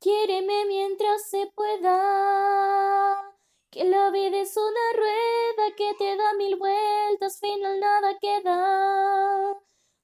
Quiéreme 0.00 0.64
mientras 0.66 1.28
se 1.28 1.46
pueda. 1.54 3.22
Que 3.70 3.84
la 3.84 4.10
vida 4.10 4.38
es 4.38 4.56
una 4.56 4.92
rueda 4.96 5.76
que 5.76 5.94
te 5.98 6.16
da 6.16 6.32
mil 6.38 6.56
vueltas, 6.56 7.38
final 7.38 7.78
nada 7.78 8.16
queda. 8.18 9.54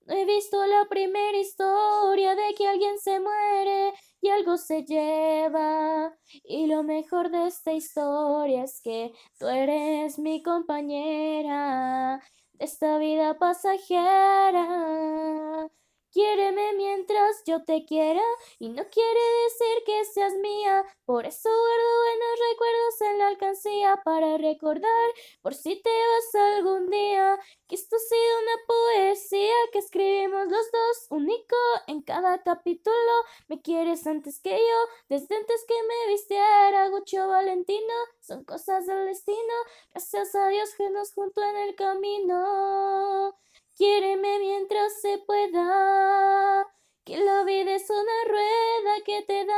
No 0.07 0.15
he 0.15 0.25
visto 0.27 0.65
la 0.67 0.85
primera 0.85 1.39
historia 1.39 2.35
de 2.35 2.55
que 2.55 2.69
alguien 2.69 2.99
se 2.99 3.19
muere 3.21 3.95
y 4.21 4.29
algo 4.29 4.59
se 4.59 4.85
lleva. 4.85 6.15
Y 6.45 6.67
lo 6.67 6.83
mejor 6.83 7.31
de 7.31 7.47
esta 7.47 7.73
historia 7.73 8.65
es 8.65 8.83
que 8.83 9.15
tú 9.39 9.47
eres 9.49 10.19
mi 10.19 10.43
compañera 10.43 12.23
de 12.53 12.65
esta 12.67 12.99
vida 12.99 13.39
pasajera. 13.39 14.96
Yo 17.47 17.63
te 17.63 17.85
quiera 17.85 18.23
y 18.59 18.71
no 18.71 18.83
quiere 18.91 19.21
decir 19.45 19.85
que 19.87 20.05
seas 20.05 20.35
mía. 20.35 20.85
Por 21.05 21.27
eso 21.27 21.49
guardo 21.49 21.99
buenos 22.03 22.41
recuerdos 22.51 23.01
en 23.03 23.19
la 23.19 23.29
alcancía 23.29 24.03
para 24.05 24.37
recordar 24.37 25.11
por 25.43 25.55
si 25.55 25.81
te 25.81 25.89
vas 25.91 26.43
algún 26.57 26.91
día. 26.91 27.39
Que 27.69 27.77
esto 27.77 27.95
ha 27.95 27.99
sido 28.01 28.39
una 28.43 28.57
poesía 28.67 29.55
que 29.73 29.79
escribimos 29.79 30.49
los 30.49 30.73
dos, 30.73 31.07
único 31.11 31.57
en 31.87 32.03
cada 32.03 32.43
capítulo. 32.43 33.13
Me 33.47 33.63
quieres 33.63 34.05
antes 34.09 34.41
que 34.41 34.59
yo, 34.59 34.79
desde 35.09 35.37
antes 35.37 35.65
que 35.69 35.75
me 35.85 36.13
vistiera 36.13 36.89
Gucho 36.89 37.29
Valentino. 37.29 37.95
Son 38.21 38.43
cosas 38.43 38.87
del 38.87 39.07
destino, 39.07 39.55
gracias 39.93 40.35
a 40.35 40.49
Dios 40.49 40.75
que 40.77 40.91
nos 40.91 41.13
juntó 41.13 41.43
en 41.45 41.57
el 41.59 41.77
camino. 41.77 43.39
Quiéreme 43.77 44.41
mientras 44.41 45.01
se 45.01 45.19
pueda. 45.19 45.96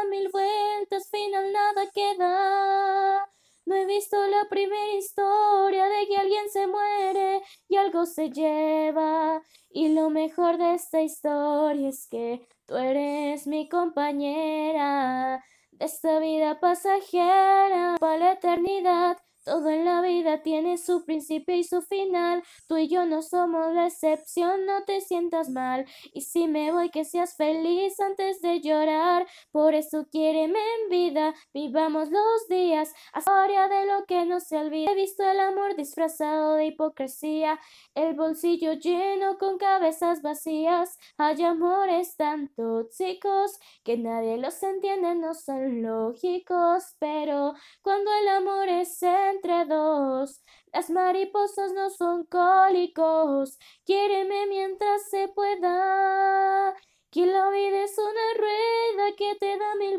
Mil 0.05 0.29
vueltas, 0.30 1.11
final 1.11 1.52
nada 1.52 1.83
queda. 1.93 3.28
No 3.67 3.75
he 3.75 3.84
visto 3.84 4.17
la 4.28 4.48
primera 4.48 4.95
historia 4.95 5.84
de 5.86 6.06
que 6.06 6.17
alguien 6.17 6.48
se 6.50 6.67
muere 6.67 7.42
y 7.69 7.77
algo 7.77 8.06
se 8.06 8.31
lleva. 8.31 9.42
Y 9.70 9.91
lo 9.91 10.08
mejor 10.08 10.56
de 10.56 10.75
esta 10.75 11.03
historia 11.03 11.89
es 11.91 12.06
que 12.08 12.48
tú 12.67 12.77
eres 12.77 13.47
mi 13.47 13.69
compañera 13.69 15.45
de 15.73 15.84
esta 15.84 16.19
vida 16.19 16.58
pasajera 16.61 17.97
para 18.01 18.17
la 18.17 18.33
eternidad. 18.33 19.19
Todo 19.49 19.71
en 19.71 19.87
la 19.87 20.03
vida 20.03 20.43
tiene 20.43 20.77
su 20.77 21.07
principio 21.07 21.55
y 21.55 21.65
su 21.65 21.81
final. 21.81 22.43
Tú 22.67 22.77
y 22.77 22.87
yo 22.87 23.07
no 23.07 23.23
somos 23.23 23.73
la 23.73 23.87
excepción, 23.87 24.67
no 24.67 24.85
te 24.85 25.01
sientas 25.01 25.49
mal. 25.49 25.87
Y 26.13 26.21
si 26.21 26.47
me 26.47 26.71
voy, 26.71 26.91
que 26.91 27.07
seas 27.07 27.35
feliz 27.35 27.99
antes 27.99 28.43
de 28.43 28.61
llorar. 28.61 29.27
Por 29.51 29.75
eso 29.75 30.07
quiéreme 30.11 30.59
en 30.59 30.91
vida, 30.91 31.17
vivamos 31.55 32.11
los 32.11 32.48
días. 32.48 32.93
Historia 33.17 33.69
de 33.69 33.87
lo 33.87 34.05
que 34.07 34.25
no 34.25 34.41
se 34.41 34.59
olvida. 34.59 34.91
He 34.91 34.95
visto 34.95 35.23
el 35.23 35.41
amor 35.41 35.77
disfrazado 35.77 36.55
de 36.55 36.67
hipocresía, 36.67 37.59
el 37.95 38.15
bolsillo 38.15 38.75
lleno 38.75 39.39
con 39.39 39.59
cabezas 39.59 40.20
vacías. 40.23 40.98
Hay 41.17 41.43
amores 41.43 42.17
tan 42.17 42.48
tóxicos 42.55 43.59
que 43.85 43.97
nadie 43.97 44.37
los 44.39 44.62
entiende, 44.62 45.15
no 45.15 45.35
son 45.35 45.83
lógicos. 45.83 46.97
Pero 46.98 47.55
cuando 47.83 48.11
el 48.13 48.29
amor 48.29 48.69
es 48.69 49.03
en 49.03 49.39
entre 49.39 49.65
dos. 49.67 50.42
Las 50.73 50.91
mariposas 50.91 51.73
no 51.73 51.91
son 51.91 52.25
cólicos. 52.25 53.59
Quiéreme 53.85 54.47
mientras 54.47 55.09
se 55.11 55.29
pueda. 55.29 56.75
Que 57.11 57.25
la 57.25 57.48
vida 57.51 57.85
es 57.85 57.97
una 57.97 58.35
rueda 58.37 59.17
que 59.17 59.35
te 59.37 59.57
da 59.57 59.75
mil 59.77 59.98